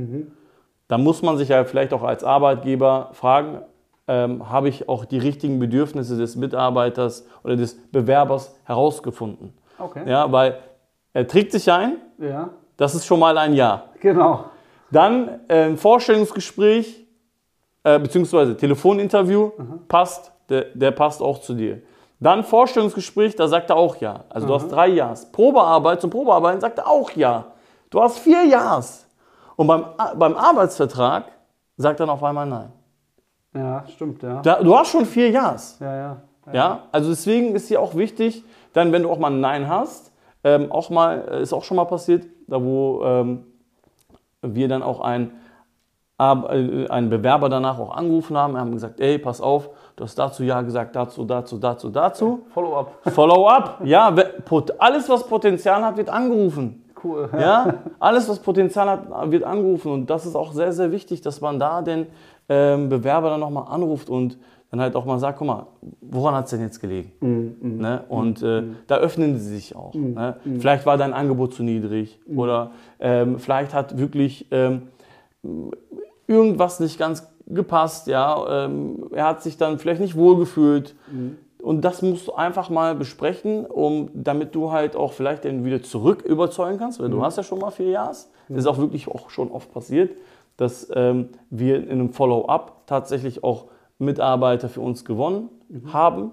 dann 0.88 1.04
muss 1.04 1.22
man 1.22 1.38
sich 1.38 1.50
ja 1.50 1.62
vielleicht 1.62 1.92
auch 1.92 2.02
als 2.02 2.25
Arbeitgeber 2.25 3.10
fragen, 3.12 3.62
ähm, 4.08 4.50
habe 4.50 4.68
ich 4.68 4.88
auch 4.88 5.04
die 5.04 5.18
richtigen 5.18 5.60
Bedürfnisse 5.60 6.18
des 6.18 6.34
Mitarbeiters 6.34 7.25
oder 7.44 7.54
des 7.54 7.76
Bewerbers 7.92 8.58
herausgefunden? 8.64 9.52
Okay. 9.78 10.02
Ja, 10.10 10.32
weil 10.32 10.58
er 11.12 11.28
trägt 11.28 11.52
sich 11.52 11.70
ein, 11.70 11.99
Ja, 12.18 12.50
das 12.76 12.96
ist 12.96 13.06
schon 13.06 13.20
mal 13.20 13.38
ein 13.38 13.54
Ja. 13.54 13.84
genau. 14.00 14.46
Dann 14.90 15.28
äh, 15.46 15.66
ein 15.66 15.76
Vorstellungsgespräch, 15.76 17.06
äh, 17.84 18.00
beziehungsweise 18.00 18.56
Telefoninterview, 18.56 19.52
passt, 19.87 20.32
der, 20.50 20.66
der 20.75 20.90
passt 20.90 21.23
auch 21.23 21.40
zu 21.40 21.54
dir. 21.54 21.83
Dann 22.19 22.45
Vorstellungsgespräch, 22.45 23.35
da 23.37 23.49
sagt 23.49 23.71
er 23.71 23.76
auch 23.76 23.97
Ja. 23.97 24.25
Also 24.28 24.47
du 24.47 24.54
hast 24.54 24.69
drei 24.69 24.88
Ja's. 24.88 25.30
Probearbeit, 25.33 26.00
zum 26.00 26.11
Probearbeiten 26.11 26.61
sagt 26.61 26.78
er 26.78 26.88
auch 26.88 27.11
Ja. 27.12 27.47
Du 27.88 28.00
hast 28.02 28.19
vier 28.19 28.45
Ja's. 28.47 29.07
Und 29.57 29.66
beim, 29.66 29.85
beim 30.16 30.37
Arbeitsvertrag 30.37 31.25
sagt 31.76 32.00
er 32.00 32.07
dann 32.07 32.14
auf 32.14 32.23
einmal 32.23 32.47
Nein. 32.47 32.73
Ja, 33.54 33.85
stimmt, 33.88 34.23
ja. 34.23 34.42
Da, 34.42 34.62
du 34.62 34.76
hast 34.76 34.90
schon 34.90 35.07
vier 35.07 35.30
Ja's. 35.30 35.78
Ja, 35.80 35.97
ja. 35.97 36.16
Ja, 36.52 36.85
also 36.90 37.11
deswegen 37.11 37.54
ist 37.54 37.69
hier 37.69 37.80
auch 37.80 37.95
wichtig, 37.95 38.45
dann, 38.73 38.92
wenn 38.92 39.02
du 39.02 39.11
auch 39.11 39.19
mal 39.19 39.30
ein 39.30 39.40
Nein 39.40 39.69
hast, 39.69 40.12
ähm, 40.42 40.73
auch 40.73 40.90
mal, 40.90 41.19
ist 41.40 41.52
auch 41.52 41.64
schon 41.64 41.76
mal 41.76 41.85
passiert, 41.85 42.26
da 42.49 42.62
wo 42.62 43.02
ähm, 43.04 43.47
wir 44.42 44.69
dann 44.69 44.83
auch 44.83 45.07
äh, 45.07 45.26
einen 46.20 47.08
Bewerber 47.08 47.48
danach 47.48 47.78
auch 47.78 47.96
angerufen 47.96 48.36
haben, 48.36 48.54
wir 48.54 48.60
haben 48.60 48.72
gesagt, 48.72 49.00
ey, 49.00 49.18
pass 49.18 49.40
auf, 49.40 49.70
du 49.96 50.04
hast 50.04 50.18
dazu 50.18 50.44
ja 50.44 50.60
gesagt, 50.60 50.94
dazu, 50.94 51.24
dazu, 51.24 51.58
dazu, 51.58 51.88
dazu. 51.88 52.40
Follow-up. 52.52 52.92
Follow-up, 53.10 53.80
ja, 53.84 54.14
alles, 54.78 55.08
was 55.08 55.26
Potenzial 55.26 55.82
hat, 55.82 55.96
wird 55.96 56.10
angerufen. 56.10 56.84
Cool. 57.02 57.30
Ja, 57.38 57.74
alles, 57.98 58.28
was 58.28 58.38
Potenzial 58.38 58.88
hat, 58.88 59.30
wird 59.30 59.44
angerufen. 59.44 59.90
Und 59.92 60.10
das 60.10 60.26
ist 60.26 60.36
auch 60.36 60.52
sehr, 60.52 60.72
sehr 60.72 60.92
wichtig, 60.92 61.22
dass 61.22 61.40
man 61.40 61.58
da 61.58 61.80
den 61.80 62.06
ähm, 62.48 62.88
Bewerber 62.88 63.30
dann 63.30 63.40
nochmal 63.40 63.72
anruft 63.72 64.10
und 64.10 64.36
dann 64.70 64.80
halt 64.80 64.94
auch 64.94 65.04
mal 65.04 65.18
sagt, 65.18 65.38
guck 65.38 65.46
mal, 65.46 65.66
woran 66.00 66.34
hat 66.34 66.44
es 66.44 66.50
denn 66.50 66.60
jetzt 66.60 66.80
gelegen? 66.80 67.12
Mm, 67.20 67.26
mm, 67.26 67.78
ne? 67.80 68.04
Und 68.08 68.42
äh, 68.42 68.60
mm. 68.60 68.76
da 68.86 68.98
öffnen 68.98 69.36
sie 69.36 69.48
sich 69.48 69.74
auch. 69.74 69.94
Mm, 69.94 70.14
ne? 70.14 70.36
Mm. 70.44 70.60
Vielleicht 70.60 70.86
war 70.86 70.96
dein 70.96 71.12
Angebot 71.12 71.54
zu 71.54 71.64
niedrig 71.64 72.20
mm. 72.26 72.38
oder 72.38 72.70
ähm, 73.00 73.38
vielleicht 73.40 73.74
hat 73.74 73.98
wirklich 73.98 74.46
ähm, 74.52 74.82
irgendwas 76.30 76.80
nicht 76.80 76.99
ganz 76.99 77.28
gepasst, 77.46 78.06
ja. 78.06 78.64
Ähm, 78.64 79.08
er 79.12 79.26
hat 79.26 79.42
sich 79.42 79.56
dann 79.56 79.78
vielleicht 79.78 80.00
nicht 80.00 80.16
wohlgefühlt. 80.16 80.94
Und 81.62 81.82
das 81.82 82.00
musst 82.00 82.28
du 82.28 82.32
einfach 82.32 82.70
mal 82.70 82.94
besprechen, 82.94 83.66
um, 83.66 84.10
damit 84.14 84.54
du 84.54 84.72
halt 84.72 84.96
auch 84.96 85.12
vielleicht 85.12 85.44
dann 85.44 85.64
wieder 85.64 85.82
zurück 85.82 86.22
überzeugen 86.22 86.78
kannst, 86.78 87.00
weil 87.00 87.10
du 87.10 87.22
hast 87.22 87.37
ja 87.37 87.42
schon 87.42 87.58
mal 87.58 87.70
vier 87.70 87.90
Jahre. 87.90 88.10
Das 88.49 88.58
ist 88.58 88.66
auch 88.66 88.78
wirklich 88.78 89.08
auch 89.08 89.30
schon 89.30 89.50
oft 89.50 89.72
passiert, 89.72 90.12
dass 90.56 90.90
ähm, 90.94 91.28
wir 91.50 91.76
in 91.76 91.90
einem 91.90 92.12
Follow-up 92.12 92.87
tatsächlich 92.87 93.44
auch 93.44 93.66
Mitarbeiter 93.99 94.68
für 94.68 94.80
uns 94.80 95.04
gewonnen 95.04 95.50
mhm. 95.68 95.92
haben. 95.92 96.30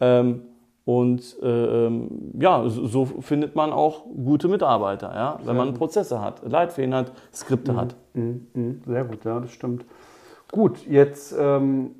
Ähm, 0.00 0.42
und 0.84 1.36
äh, 1.42 1.86
ähm, 1.86 2.32
ja, 2.38 2.68
so, 2.68 3.06
findet 3.06 3.54
man 3.54 3.72
auch 3.72 4.04
gute 4.04 4.48
Mitarbeiter, 4.48 5.14
ja, 5.14 5.38
wenn 5.44 5.56
man 5.56 5.72
Prozesse 5.74 6.20
hat, 6.20 6.42
Leitfäden 6.46 6.94
hat, 6.94 7.12
Skripte 7.32 7.72
mhm. 7.72 7.76
hat. 7.76 7.96
Mhm. 8.12 8.46
mhm. 8.52 8.82
Sehr 8.86 9.04
gut, 9.04 9.24
ja, 9.24 9.40
das 9.40 9.50
stimmt. 9.50 9.86
Gut, 10.52 10.86
jetzt 10.86 11.34
ähm, 11.38 11.94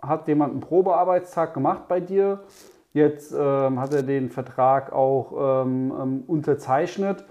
hat 0.00 0.26
jemand 0.28 0.52
einen 0.52 0.60
Probearbeitstag 0.60 1.52
gemacht 1.52 1.88
bei 1.88 2.00
dir. 2.00 2.40
Jetzt 2.94 3.34
ähm, 3.38 3.80
hat 3.80 3.94
er 3.94 4.02
den 4.02 4.30
Vertrag 4.30 4.92
auch 4.92 5.64
ähm, 5.64 5.92
ähm, 6.00 6.24
unterzeichnet. 6.26 7.24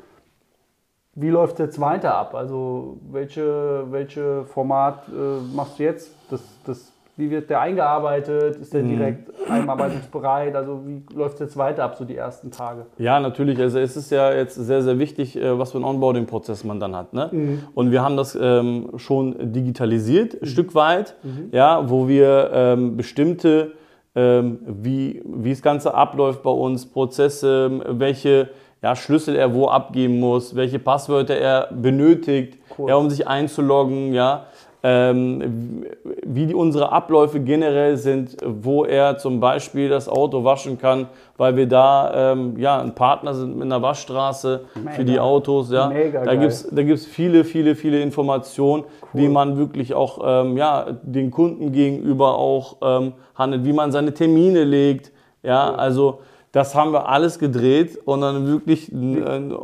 Wie 1.14 1.30
läuft 1.30 1.60
jetzt 1.60 1.80
weiter 1.82 2.16
ab? 2.16 2.34
Also 2.34 2.98
welche, 3.12 3.86
welche 3.92 4.46
Format 4.46 5.08
äh, 5.10 5.56
machst 5.56 5.78
du 5.78 5.84
jetzt? 5.84 6.16
Das, 6.30 6.42
das 6.66 6.92
wie 7.22 7.30
wird 7.30 7.50
der 7.50 7.62
eingearbeitet? 7.62 8.58
Ist 8.58 8.74
der 8.74 8.84
mhm. 8.84 8.90
direkt 8.90 9.28
mhm. 9.28 9.54
einarbeitungsbereit? 9.54 10.56
Also 10.56 10.82
wie 10.86 11.04
läuft 11.16 11.36
es 11.36 11.40
jetzt 11.42 11.58
weiter 11.58 11.84
ab, 11.84 11.96
so 11.98 12.04
die 12.04 12.18
ersten 12.18 12.52
Tage? 12.52 12.88
Ja, 12.98 13.20
natürlich. 13.20 13.60
Also 13.60 13.80
es 13.80 13.96
ist 13.96 14.12
ja 14.12 14.34
jetzt 14.34 14.56
sehr, 14.56 14.82
sehr 14.82 14.98
wichtig, 15.00 15.38
äh, 15.38 15.58
was 15.58 15.72
für 15.72 15.78
einen 15.78 15.86
Onboarding-Prozess 15.86 16.64
man 16.64 16.80
dann 16.80 16.96
hat. 16.96 17.14
Ne? 17.14 17.30
Mhm. 17.32 17.64
Und 17.76 17.92
wir 17.92 18.02
haben 18.02 18.18
das 18.18 18.38
ähm, 18.40 18.90
schon 18.98 19.54
digitalisiert, 19.54 20.34
ein 20.34 20.40
mhm. 20.42 20.46
Stück 20.48 20.76
weit, 20.76 21.16
mhm. 21.24 21.50
ja, 21.52 21.90
wo 21.90 22.08
wir 22.08 22.50
ähm, 22.54 22.98
bestimmte, 22.98 23.74
ähm, 24.16 24.60
wie, 24.66 25.22
wie 25.24 25.52
das 25.52 25.62
Ganze 25.62 25.94
abläuft 25.94 26.42
bei 26.42 26.52
uns, 26.52 26.88
Prozesse, 26.88 27.82
welche 27.88 28.50
ja, 28.82 28.96
Schlüssel 28.96 29.36
er 29.36 29.54
wo 29.54 29.68
abgeben 29.68 30.20
muss, 30.20 30.56
welche 30.56 30.80
Passwörter 30.80 31.36
er 31.36 31.70
benötigt, 31.72 32.58
cool. 32.80 32.90
ja, 32.90 32.96
um 32.96 33.12
sich 33.12 33.28
einzuloggen, 33.28 34.12
ja 34.12 34.48
ähm, 34.84 35.86
wie 36.26 36.48
die, 36.48 36.56
unsere 36.56 36.92
Abläufe 36.92 37.40
generell 37.40 37.98
sind, 37.98 38.38
wo 38.44 38.84
er 38.84 39.18
zum 39.18 39.40
Beispiel 39.40 39.90
das 39.90 40.10
Auto 40.10 40.44
waschen 40.44 40.80
kann, 40.80 41.08
weil 41.38 41.56
wir 41.56 41.68
da 41.68 42.32
ähm, 42.32 42.58
ja, 42.58 42.80
ein 42.80 42.96
Partner 42.96 43.34
sind 43.36 43.56
mit 43.56 43.66
einer 43.66 43.82
Waschstraße 43.82 44.66
Mega. 44.76 44.92
für 44.92 45.06
die 45.06 45.20
Autos. 45.20 45.72
Ja. 45.72 45.90
Mega 45.90 46.24
da 46.24 46.36
gibt 46.36 46.52
es 46.52 46.68
da 46.70 46.82
gibt's 46.82 47.06
viele, 47.06 47.44
viele, 47.44 47.76
viele 47.76 48.02
Informationen, 48.02 48.84
cool. 49.14 49.22
wie 49.22 49.28
man 49.28 49.58
wirklich 49.58 49.94
auch 49.94 50.20
ähm, 50.24 50.58
ja, 50.58 50.88
den 51.04 51.30
Kunden 51.30 51.72
gegenüber 51.72 52.38
auch 52.38 52.78
ähm, 52.82 53.14
handelt, 53.36 53.66
wie 53.66 53.74
man 53.74 53.92
seine 53.92 54.14
Termine 54.14 54.64
legt. 54.64 55.12
Ja, 55.44 55.70
cool. 55.70 55.76
also 55.76 56.20
das 56.52 56.76
haben 56.76 56.92
wir 56.92 57.08
alles 57.08 57.40
gedreht 57.40 57.98
und 58.04 58.20
dann 58.22 58.46
wirklich. 58.46 58.92
Wie, 58.92 59.18
äh, 59.18 59.58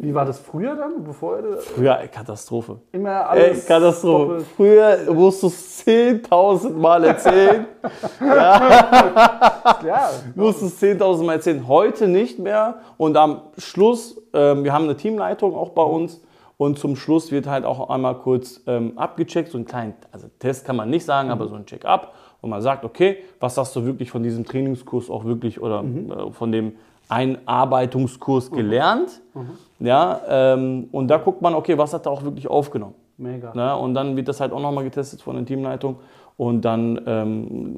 wie 0.00 0.14
war 0.14 0.24
das 0.24 0.38
früher 0.38 0.74
dann? 0.76 1.04
Bevor 1.04 1.38
früher 1.58 1.96
Katastrophe. 2.10 2.80
Immer 2.92 3.28
alles. 3.28 3.60
Ey, 3.60 3.66
Katastrophe. 3.68 4.26
Doppelt. 4.28 4.46
Früher 4.56 5.12
musst 5.12 5.42
du 5.42 5.48
es 5.48 5.86
10.000 5.86 6.70
Mal 6.70 7.04
erzählen. 7.04 7.66
ja. 8.20 9.80
ja. 9.84 10.10
musst 10.34 10.62
du 10.62 10.66
es 10.66 10.80
10.000 10.80 11.22
Mal 11.22 11.34
erzählen. 11.34 11.68
Heute 11.68 12.08
nicht 12.08 12.38
mehr. 12.38 12.76
Und 12.96 13.14
am 13.18 13.42
Schluss, 13.58 14.16
äh, 14.32 14.54
wir 14.56 14.72
haben 14.72 14.84
eine 14.84 14.96
Teamleitung 14.96 15.54
auch 15.54 15.70
bei 15.70 15.82
uns. 15.82 16.22
Und 16.56 16.78
zum 16.78 16.96
Schluss 16.96 17.30
wird 17.30 17.46
halt 17.46 17.66
auch 17.66 17.90
einmal 17.90 18.14
kurz 18.14 18.62
ähm, 18.66 18.96
abgecheckt. 18.96 19.50
So 19.50 19.58
ein 19.58 19.66
kleinen, 19.66 19.94
also 20.12 20.28
Test 20.38 20.64
kann 20.64 20.76
man 20.76 20.88
nicht 20.88 21.04
sagen, 21.04 21.30
aber 21.30 21.46
so 21.48 21.56
ein 21.56 21.66
Check-up 21.66 22.14
und 22.42 22.50
man 22.50 22.60
sagt, 22.60 22.84
okay, 22.84 23.18
was 23.40 23.56
hast 23.56 23.74
du 23.74 23.86
wirklich 23.86 24.10
von 24.10 24.22
diesem 24.22 24.44
Trainingskurs 24.44 25.08
auch 25.08 25.24
wirklich 25.24 25.62
oder 25.62 25.82
mhm. 25.82 26.10
äh, 26.10 26.30
von 26.32 26.52
dem 26.52 26.72
Einarbeitungskurs 27.08 28.50
mhm. 28.50 28.56
gelernt? 28.56 29.22
Mhm. 29.32 29.86
Ja, 29.86 30.20
ähm, 30.28 30.88
und 30.92 31.08
da 31.08 31.16
guckt 31.16 31.40
man, 31.40 31.54
okay, 31.54 31.78
was 31.78 31.94
hat 31.94 32.06
er 32.06 32.12
auch 32.12 32.24
wirklich 32.24 32.48
aufgenommen? 32.48 32.94
Mega. 33.16 33.52
Ja, 33.54 33.74
und 33.74 33.94
dann 33.94 34.16
wird 34.16 34.28
das 34.28 34.40
halt 34.40 34.52
auch 34.52 34.60
nochmal 34.60 34.84
getestet 34.84 35.22
von 35.22 35.36
der 35.36 35.44
Teamleitung 35.44 35.96
und 36.36 36.64
dann, 36.64 37.00
ähm, 37.06 37.76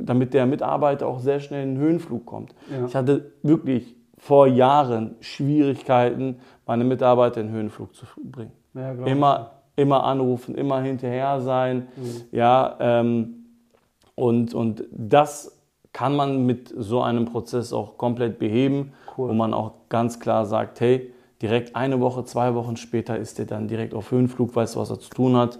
damit 0.00 0.32
der 0.32 0.46
Mitarbeiter 0.46 1.06
auch 1.06 1.20
sehr 1.20 1.40
schnell 1.40 1.62
in 1.64 1.74
den 1.74 1.78
Höhenflug 1.78 2.24
kommt. 2.24 2.54
Ja. 2.70 2.86
Ich 2.86 2.94
hatte 2.96 3.32
wirklich 3.42 3.94
vor 4.16 4.46
Jahren 4.46 5.16
Schwierigkeiten, 5.20 6.36
meine 6.66 6.84
Mitarbeiter 6.84 7.42
in 7.42 7.48
den 7.48 7.54
Höhenflug 7.54 7.94
zu 7.94 8.06
bringen. 8.24 8.52
Ja, 8.72 8.92
immer, 8.92 9.50
immer 9.76 10.04
anrufen, 10.04 10.54
immer 10.54 10.80
hinterher 10.80 11.40
sein. 11.40 11.88
Mhm. 11.96 12.22
Ja, 12.32 12.76
ähm, 12.80 13.45
und, 14.16 14.54
und 14.54 14.84
das 14.90 15.56
kann 15.92 16.16
man 16.16 16.44
mit 16.44 16.74
so 16.76 17.00
einem 17.02 17.26
Prozess 17.26 17.72
auch 17.72 17.96
komplett 17.96 18.38
beheben, 18.38 18.92
cool. 19.16 19.28
wo 19.28 19.32
man 19.32 19.54
auch 19.54 19.72
ganz 19.88 20.18
klar 20.18 20.44
sagt, 20.44 20.80
hey, 20.80 21.12
direkt 21.40 21.76
eine 21.76 22.00
Woche, 22.00 22.24
zwei 22.24 22.54
Wochen 22.54 22.76
später 22.76 23.16
ist 23.16 23.38
der 23.38 23.46
dann 23.46 23.68
direkt 23.68 23.94
auf 23.94 24.10
Höhenflug, 24.10 24.56
weißt 24.56 24.74
du, 24.74 24.80
was 24.80 24.90
er 24.90 24.98
zu 24.98 25.10
tun 25.10 25.36
hat. 25.36 25.58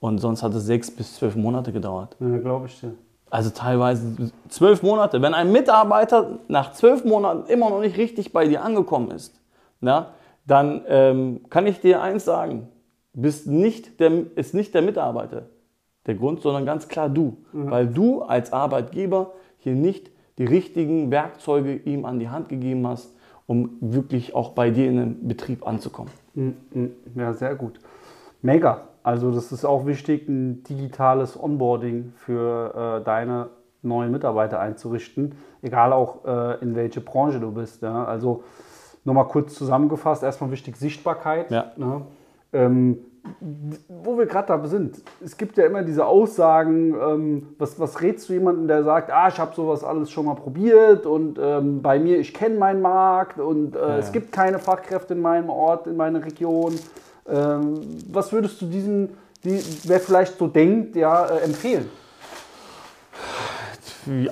Und 0.00 0.18
sonst 0.18 0.42
hat 0.42 0.54
es 0.54 0.64
sechs 0.64 0.90
bis 0.90 1.16
zwölf 1.16 1.36
Monate 1.36 1.72
gedauert. 1.72 2.16
Ja, 2.20 2.38
glaube 2.38 2.66
ich 2.66 2.80
dir. 2.80 2.94
Also 3.28 3.50
teilweise 3.50 4.32
zwölf 4.48 4.82
Monate. 4.82 5.20
Wenn 5.20 5.34
ein 5.34 5.50
Mitarbeiter 5.50 6.38
nach 6.48 6.72
zwölf 6.72 7.04
Monaten 7.04 7.50
immer 7.50 7.70
noch 7.70 7.80
nicht 7.80 7.96
richtig 7.96 8.32
bei 8.32 8.46
dir 8.46 8.62
angekommen 8.62 9.10
ist, 9.10 9.40
na, 9.80 10.10
dann 10.46 10.82
ähm, 10.86 11.40
kann 11.50 11.66
ich 11.66 11.80
dir 11.80 12.02
eins 12.02 12.24
sagen, 12.24 12.68
bist 13.14 13.48
nicht 13.48 13.98
der, 13.98 14.36
ist 14.36 14.54
nicht 14.54 14.74
der 14.74 14.82
Mitarbeiter 14.82 15.46
der 16.06 16.14
Grund, 16.14 16.40
sondern 16.40 16.64
ganz 16.66 16.88
klar 16.88 17.08
du. 17.08 17.36
Mhm. 17.52 17.70
Weil 17.70 17.86
du 17.86 18.22
als 18.22 18.52
Arbeitgeber 18.52 19.32
hier 19.58 19.74
nicht 19.74 20.10
die 20.38 20.44
richtigen 20.44 21.10
Werkzeuge 21.10 21.74
ihm 21.74 22.04
an 22.04 22.18
die 22.18 22.28
Hand 22.28 22.48
gegeben 22.48 22.86
hast, 22.86 23.14
um 23.46 23.76
wirklich 23.80 24.34
auch 24.34 24.50
bei 24.50 24.70
dir 24.70 24.88
in 24.88 24.96
den 24.96 25.28
Betrieb 25.28 25.66
anzukommen. 25.66 26.12
Ja, 27.14 27.32
sehr 27.32 27.54
gut. 27.54 27.80
Mega. 28.42 28.88
Also 29.02 29.30
das 29.30 29.52
ist 29.52 29.64
auch 29.64 29.86
wichtig, 29.86 30.28
ein 30.28 30.64
digitales 30.64 31.40
Onboarding 31.40 32.12
für 32.16 32.98
äh, 33.00 33.04
deine 33.04 33.50
neuen 33.82 34.10
Mitarbeiter 34.10 34.58
einzurichten, 34.58 35.36
egal 35.62 35.92
auch 35.92 36.24
äh, 36.24 36.60
in 36.60 36.74
welche 36.74 37.00
Branche 37.00 37.38
du 37.38 37.52
bist. 37.52 37.82
Ja? 37.82 38.04
Also 38.04 38.42
nochmal 39.04 39.28
kurz 39.28 39.54
zusammengefasst, 39.54 40.24
erstmal 40.24 40.50
wichtig 40.50 40.76
Sichtbarkeit. 40.76 41.52
Ja. 41.52 41.72
Ne? 41.76 42.02
Ähm, 42.52 42.98
wo 43.88 44.18
wir 44.18 44.26
gerade 44.26 44.48
da 44.48 44.66
sind, 44.66 45.02
es 45.24 45.36
gibt 45.36 45.56
ja 45.56 45.66
immer 45.66 45.82
diese 45.82 46.04
Aussagen, 46.06 46.94
ähm, 46.94 47.48
was, 47.58 47.78
was 47.78 48.00
rätst 48.00 48.28
du 48.28 48.34
jemandem, 48.34 48.68
der 48.68 48.84
sagt, 48.84 49.10
ah, 49.10 49.28
ich 49.28 49.38
habe 49.38 49.54
sowas 49.54 49.84
alles 49.84 50.10
schon 50.10 50.26
mal 50.26 50.34
probiert 50.34 51.06
und 51.06 51.38
ähm, 51.40 51.82
bei 51.82 51.98
mir, 51.98 52.18
ich 52.18 52.32
kenne 52.34 52.58
meinen 52.58 52.82
Markt 52.82 53.38
und 53.38 53.76
äh, 53.76 53.78
ja. 53.78 53.98
es 53.98 54.12
gibt 54.12 54.32
keine 54.32 54.58
Fachkräfte 54.58 55.14
in 55.14 55.20
meinem 55.20 55.50
Ort, 55.50 55.86
in 55.86 55.96
meiner 55.96 56.24
Region. 56.24 56.74
Ähm, 57.28 57.80
was 58.10 58.32
würdest 58.32 58.60
du 58.62 58.66
diesem, 58.66 59.10
die, 59.44 59.62
wer 59.84 60.00
vielleicht 60.00 60.38
so 60.38 60.46
denkt, 60.46 60.96
ja, 60.96 61.26
äh, 61.26 61.44
empfehlen? 61.44 61.88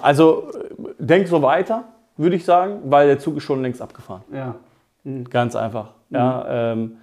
Also 0.01 0.51
denk 0.99 1.27
so 1.27 1.43
weiter, 1.43 1.85
würde 2.17 2.37
ich 2.37 2.45
sagen, 2.45 2.81
weil 2.85 3.09
der 3.09 3.19
Zug 3.19 3.37
ist 3.37 3.43
schon 3.43 3.63
längst 3.63 3.83
abgefahren. 3.83 4.23
Ja. 4.33 4.55
Mhm. 5.05 5.25
Ganz 5.25 5.57
einfach. 5.57 5.91
Mhm. 6.11 6.17
Ja, 6.17 6.73
ähm, 6.73 6.97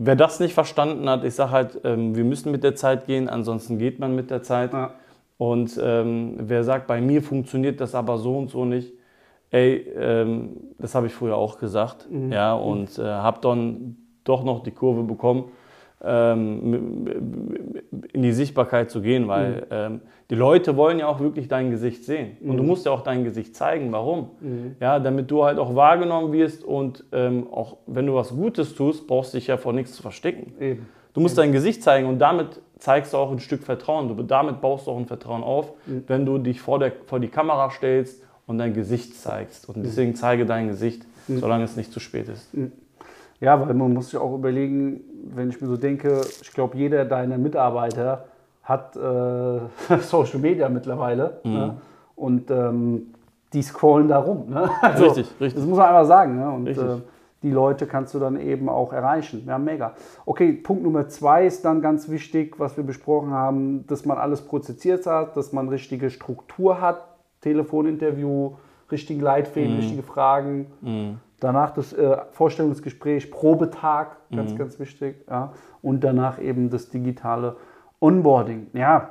Wer 0.00 0.14
das 0.14 0.38
nicht 0.38 0.54
verstanden 0.54 1.08
hat, 1.08 1.24
ich 1.24 1.34
sage 1.34 1.50
halt, 1.50 1.80
ähm, 1.82 2.14
wir 2.14 2.22
müssen 2.22 2.52
mit 2.52 2.62
der 2.62 2.76
Zeit 2.76 3.06
gehen, 3.06 3.28
ansonsten 3.28 3.78
geht 3.78 3.98
man 3.98 4.14
mit 4.14 4.30
der 4.30 4.44
Zeit. 4.44 4.72
Ja. 4.72 4.92
Und 5.38 5.76
ähm, 5.82 6.36
wer 6.38 6.62
sagt, 6.62 6.86
bei 6.86 7.00
mir 7.00 7.20
funktioniert 7.20 7.80
das 7.80 7.96
aber 7.96 8.18
so 8.18 8.38
und 8.38 8.48
so 8.48 8.64
nicht, 8.64 8.92
ey, 9.50 9.92
ähm, 9.96 10.56
das 10.78 10.94
habe 10.94 11.08
ich 11.08 11.14
früher 11.14 11.36
auch 11.36 11.58
gesagt, 11.58 12.08
mhm. 12.08 12.30
ja, 12.30 12.54
und 12.54 12.96
äh, 12.96 13.02
habe 13.02 13.40
dann 13.40 13.96
doch 14.22 14.44
noch 14.44 14.62
die 14.62 14.70
Kurve 14.70 15.02
bekommen. 15.02 15.50
Ähm, 16.02 17.76
in 18.12 18.22
die 18.22 18.32
Sichtbarkeit 18.32 18.90
zu 18.90 19.00
gehen, 19.00 19.28
weil 19.28 19.50
mhm. 19.50 19.62
ähm, 19.70 20.00
die 20.30 20.34
Leute 20.34 20.76
wollen 20.76 20.98
ja 20.98 21.08
auch 21.08 21.20
wirklich 21.20 21.48
dein 21.48 21.70
Gesicht 21.70 22.04
sehen. 22.04 22.36
Und 22.42 22.56
du 22.56 22.62
mhm. 22.62 22.68
musst 22.68 22.86
ja 22.86 22.92
auch 22.92 23.00
dein 23.00 23.24
Gesicht 23.24 23.56
zeigen. 23.56 23.90
Warum? 23.92 24.30
Mhm. 24.40 24.76
Ja, 24.80 24.98
damit 24.98 25.30
du 25.30 25.44
halt 25.44 25.58
auch 25.58 25.74
wahrgenommen 25.74 26.32
wirst 26.32 26.62
und 26.64 27.04
ähm, 27.12 27.46
auch 27.50 27.78
wenn 27.86 28.06
du 28.06 28.14
was 28.14 28.30
Gutes 28.30 28.74
tust, 28.74 29.06
brauchst 29.06 29.32
du 29.32 29.38
dich 29.38 29.46
ja 29.46 29.56
vor 29.56 29.72
nichts 29.72 29.92
zu 29.94 30.02
verstecken. 30.02 30.52
Eben. 30.60 30.86
Du 31.14 31.20
musst 31.20 31.36
Eben. 31.36 31.46
dein 31.46 31.52
Gesicht 31.52 31.82
zeigen 31.82 32.06
und 32.06 32.18
damit 32.18 32.60
zeigst 32.78 33.12
du 33.12 33.16
auch 33.16 33.32
ein 33.32 33.40
Stück 33.40 33.64
Vertrauen. 33.64 34.08
Du, 34.08 34.22
damit 34.22 34.60
baust 34.60 34.86
du 34.86 34.92
auch 34.92 34.98
ein 34.98 35.06
Vertrauen 35.06 35.42
auf, 35.42 35.72
mhm. 35.86 36.04
wenn 36.06 36.26
du 36.26 36.38
dich 36.38 36.60
vor, 36.60 36.78
der, 36.78 36.92
vor 37.06 37.18
die 37.20 37.28
Kamera 37.28 37.70
stellst 37.70 38.22
und 38.46 38.58
dein 38.58 38.74
Gesicht 38.74 39.14
zeigst. 39.16 39.68
Und 39.68 39.78
mhm. 39.78 39.82
deswegen 39.82 40.14
zeige 40.14 40.46
dein 40.46 40.68
Gesicht, 40.68 41.02
mhm. 41.26 41.38
solange 41.38 41.64
es 41.64 41.76
nicht 41.76 41.92
zu 41.92 42.00
spät 42.00 42.28
ist. 42.28 42.54
Ja, 43.40 43.60
weil 43.60 43.74
man 43.74 43.94
muss 43.94 44.10
sich 44.10 44.18
auch 44.18 44.34
überlegen, 44.34 45.00
wenn 45.34 45.50
ich 45.50 45.60
mir 45.60 45.68
so 45.68 45.76
denke, 45.76 46.20
ich 46.42 46.52
glaube, 46.52 46.76
jeder 46.76 47.04
deiner 47.04 47.38
Mitarbeiter 47.38 48.24
hat 48.64 48.96
äh, 48.96 49.98
Social 50.00 50.40
Media 50.40 50.68
mittlerweile. 50.68 51.40
Mhm. 51.44 51.52
Ne? 51.52 51.74
Und 52.16 52.50
ähm, 52.50 53.14
die 53.52 53.62
scrollen 53.62 54.08
da 54.08 54.18
rum. 54.18 54.50
Ne? 54.50 54.70
Also, 54.82 55.04
richtig, 55.04 55.26
richtig. 55.40 55.54
Das 55.54 55.68
muss 55.68 55.78
man 55.78 55.88
einfach 55.88 56.06
sagen. 56.06 56.36
Ne? 56.36 56.50
Und 56.50 56.66
äh, 56.66 57.02
die 57.42 57.50
Leute 57.50 57.86
kannst 57.86 58.14
du 58.14 58.18
dann 58.18 58.38
eben 58.40 58.68
auch 58.68 58.92
erreichen. 58.92 59.44
Ja, 59.46 59.58
mega. 59.58 59.94
Okay, 60.26 60.52
Punkt 60.52 60.82
Nummer 60.82 61.08
zwei 61.08 61.46
ist 61.46 61.64
dann 61.64 61.80
ganz 61.80 62.08
wichtig, 62.08 62.58
was 62.58 62.76
wir 62.76 62.84
besprochen 62.84 63.30
haben, 63.30 63.86
dass 63.86 64.04
man 64.04 64.18
alles 64.18 64.42
prozessiert 64.42 65.06
hat, 65.06 65.36
dass 65.36 65.52
man 65.52 65.68
richtige 65.68 66.10
Struktur 66.10 66.80
hat, 66.80 67.04
Telefoninterview, 67.40 68.54
richtigen 68.90 69.20
Leitfäden, 69.20 69.74
mhm. 69.74 69.78
richtige 69.78 70.02
Fragen. 70.02 70.66
Mhm. 70.80 71.18
Danach 71.40 71.70
das 71.70 71.92
äh, 71.92 72.16
Vorstellungsgespräch, 72.32 73.30
Probetag, 73.30 74.16
ganz, 74.34 74.52
mhm. 74.52 74.58
ganz 74.58 74.78
wichtig. 74.80 75.24
Ja. 75.28 75.52
Und 75.82 76.02
danach 76.02 76.40
eben 76.40 76.70
das 76.70 76.88
digitale 76.88 77.56
Onboarding. 78.00 78.68
Ja, 78.72 79.10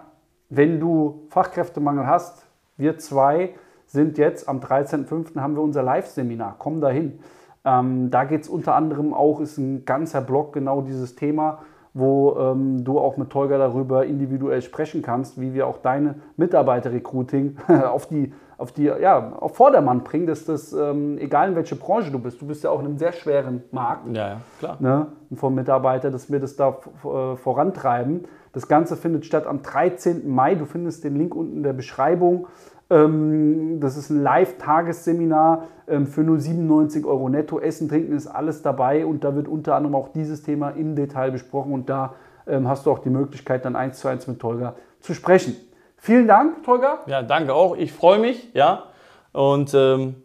wenn 0.50 0.79
du 0.79 1.25
Fachkräftemangel 1.29 2.05
hast, 2.07 2.46
wir 2.77 2.98
zwei 2.98 3.53
sind 3.86 4.17
jetzt 4.17 4.48
am 4.48 4.60
13.05. 4.60 5.39
haben 5.39 5.55
wir 5.55 5.62
unser 5.62 5.84
Live-Seminar. 5.84 6.55
Komm 6.60 6.81
dahin. 6.81 7.19
Ähm, 7.65 8.12
da 8.12 8.24
geht 8.24 8.43
es 8.43 8.50
unter 8.50 8.75
anderem 8.75 9.13
auch, 9.13 9.39
ist 9.39 9.57
ein 9.57 9.86
ganzer 9.86 10.22
Blog 10.22 10.53
genau 10.53 10.81
dieses 10.81 11.15
Thema, 11.15 11.60
wo 11.93 12.38
ähm, 12.38 12.84
du 12.84 13.00
auch 13.00 13.17
mit 13.17 13.29
Tolga 13.29 13.57
darüber 13.57 14.05
individuell 14.05 14.62
sprechen 14.62 15.01
kannst, 15.01 15.39
wie 15.39 15.53
wir 15.53 15.67
auch 15.67 15.79
deine 15.79 16.15
Mitarbeiter-Recruiting 16.38 17.57
auf 17.89 18.07
die 18.07 18.34
auf 18.57 18.71
die, 18.71 18.85
ja, 18.85 19.33
auf 19.33 19.55
Vordermann 19.55 20.03
bringen, 20.03 20.25
dass 20.25 20.45
das, 20.45 20.73
ähm, 20.73 21.17
egal 21.19 21.49
in 21.49 21.55
welche 21.55 21.75
Branche 21.75 22.11
du 22.11 22.19
bist, 22.19 22.41
du 22.41 22.47
bist 22.47 22.63
ja 22.63 22.71
auch 22.71 22.79
in 22.79 22.85
einem 22.85 22.97
sehr 22.97 23.13
schweren 23.13 23.63
Markt. 23.71 24.07
Ja, 24.15 24.27
ja 24.27 24.41
klar. 24.59 24.77
Ne, 24.79 25.07
vom 25.35 25.53
Mitarbeiter, 25.55 26.09
dass 26.09 26.31
wir 26.31 26.39
das 26.39 26.55
da 26.55 26.69
äh, 27.03 27.35
vorantreiben. 27.35 28.25
Das 28.53 28.67
Ganze 28.67 28.95
findet 28.95 29.25
statt 29.25 29.45
am 29.45 29.61
13. 29.61 30.27
Mai. 30.27 30.55
Du 30.55 30.65
findest 30.65 31.03
den 31.03 31.15
Link 31.15 31.35
unten 31.35 31.57
in 31.57 31.63
der 31.63 31.73
Beschreibung. 31.73 32.47
Ähm, 32.89 33.79
das 33.79 33.97
ist 33.97 34.09
ein 34.09 34.23
Live-Tagesseminar 34.23 35.65
ähm, 35.87 36.07
für 36.07 36.21
nur 36.21 36.39
97 36.39 37.05
Euro 37.05 37.29
netto. 37.29 37.59
Essen, 37.59 37.89
Trinken 37.89 38.13
ist 38.13 38.27
alles 38.27 38.63
dabei 38.63 39.05
und 39.05 39.23
da 39.23 39.35
wird 39.35 39.47
unter 39.47 39.75
anderem 39.75 39.95
auch 39.95 40.07
dieses 40.07 40.41
Thema 40.41 40.69
im 40.69 40.95
Detail 40.95 41.31
besprochen 41.31 41.73
und 41.73 41.89
da 41.89 42.15
ähm, 42.47 42.67
hast 42.67 42.85
du 42.85 42.91
auch 42.91 42.99
die 42.99 43.09
Möglichkeit, 43.09 43.65
dann 43.65 43.75
eins 43.75 43.99
zu 43.99 44.07
eins 44.07 44.25
mit 44.25 44.39
Tolga 44.39 44.75
zu 45.01 45.13
sprechen. 45.13 45.55
Vielen 45.98 46.27
Dank, 46.27 46.63
Tolga. 46.63 47.00
Ja, 47.08 47.22
danke 47.22 47.54
auch. 47.54 47.75
Ich 47.75 47.92
freue 47.92 48.20
mich, 48.20 48.54
ja. 48.54 48.84
Und 49.34 49.74
ähm, 49.74 50.16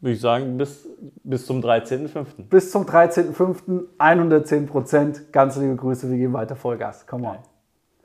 würde 0.00 0.14
ich 0.14 0.20
sagen, 0.20 0.58
bis, 0.58 0.88
bis 1.22 1.46
zum 1.46 1.60
13.05. 1.60 2.48
Bis 2.48 2.70
zum 2.70 2.84
13.05. 2.84 3.84
110 3.98 4.66
Prozent. 4.66 5.32
Ganz 5.32 5.56
liebe 5.56 5.76
Grüße. 5.76 6.10
Wir 6.10 6.16
geben 6.16 6.32
weiter 6.32 6.56
Vollgas. 6.56 7.06
Come 7.06 7.28
on. 7.28 7.51